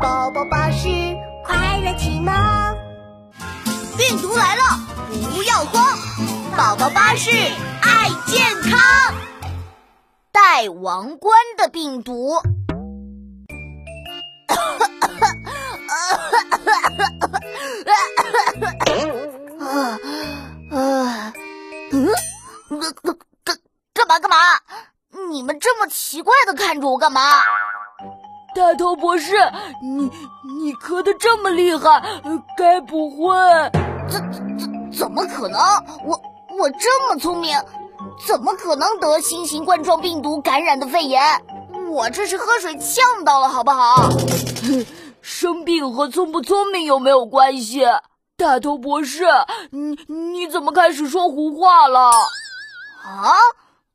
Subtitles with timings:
[0.00, 0.88] 宝宝巴士
[1.44, 2.32] 快乐启蒙。
[3.96, 4.62] 病毒来了，
[5.34, 5.98] 不要慌！
[6.56, 7.30] 宝宝巴士
[7.82, 8.78] 爱健康。
[10.30, 12.40] 戴王冠的病毒。
[14.46, 14.58] 干
[23.04, 23.58] 干干
[23.92, 24.36] 干嘛干嘛？
[25.30, 27.20] 你们这么奇怪的看着我干嘛？
[28.54, 29.34] 大头博士，
[29.82, 30.10] 你
[30.58, 32.02] 你咳得这么厉害，
[32.56, 33.34] 该不会……
[34.08, 35.58] 怎怎怎么可能？
[36.04, 36.20] 我
[36.58, 37.58] 我这么聪明，
[38.26, 41.22] 怎么可能得新型冠状病毒感染的肺炎？
[41.90, 44.08] 我这是喝水呛到了，好不好？
[45.22, 47.86] 生病和聪不聪明有没有关系？
[48.36, 49.24] 大头博士，
[49.70, 52.10] 你你怎么开始说胡话了？
[53.02, 53.32] 啊？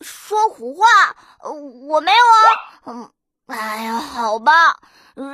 [0.00, 0.84] 说胡话？
[1.88, 2.44] 我没有啊。
[2.86, 3.10] 嗯。
[3.46, 4.78] 哎呀，好吧，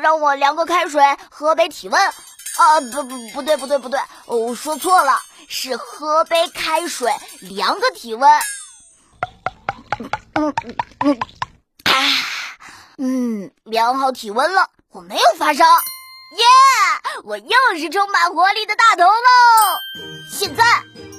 [0.02, 2.00] 让我量个开水，喝杯体温。
[2.00, 8.30] 啊，不不不对不对不对，我说错了，是喝杯开水，量个体温。
[10.00, 10.54] 嗯嗯
[11.00, 11.18] 嗯
[11.84, 11.92] 啊，
[12.98, 15.64] 嗯，量好体温了，我没有发烧。
[15.64, 16.44] 耶，
[17.24, 19.10] 我又是充满活力的大头喽！
[20.30, 20.64] 现在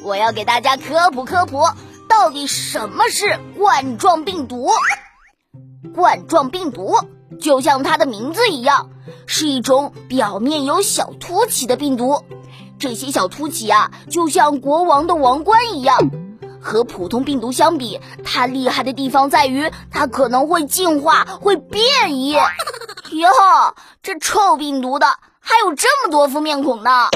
[0.04, 1.64] 我要给大家科普科普，
[2.08, 4.72] 到底什么是冠状病毒。
[5.94, 6.96] 冠状病毒
[7.40, 8.90] 就像它的名字一样，
[9.26, 12.24] 是一种表面有小凸起的病毒。
[12.80, 15.98] 这些小凸起啊，就像国王的王冠一样。
[16.62, 22.32] 和普通病毒相比，它厉害的地方在于，它可能会进化、会变异。
[22.32, 23.30] 哟，
[24.04, 25.08] 这臭病毒的
[25.40, 27.10] 还有这么多副面孔呢！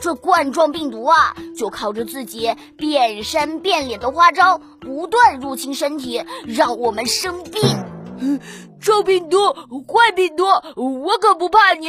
[0.00, 7.62] 嗯，这冠状病毒啊，就靠着自己变身变脸的花招，不断入侵身体，让我们生病。
[8.80, 9.52] 臭病毒，
[9.86, 10.44] 坏病毒，
[10.76, 11.88] 我可不怕你！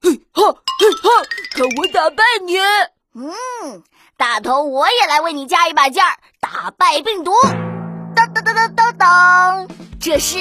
[0.00, 1.10] 嘿哈嘿哈，
[1.52, 2.56] 看我打败你！
[3.14, 3.82] 嗯，
[4.16, 7.32] 大头，我也来为你加一把劲儿，打败病毒！
[8.14, 9.68] 当当当当当当，
[10.00, 10.38] 这是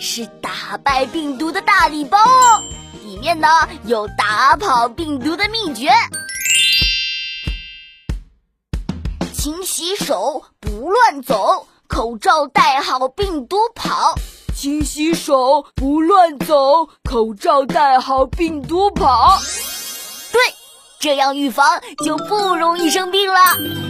[0.00, 2.62] 是打败病毒的大礼包哦，
[3.04, 3.48] 里面呢
[3.84, 5.90] 有打跑病毒的秘诀：
[9.42, 14.14] 勤洗手，不乱走，口罩戴好，病毒跑。
[14.54, 19.38] 勤洗手，不乱走，口罩戴好，病毒跑。
[20.30, 20.38] 对，
[20.98, 23.89] 这样预防就不容易生病了。